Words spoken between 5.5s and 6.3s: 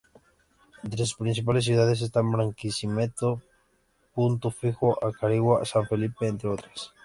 San Felipe,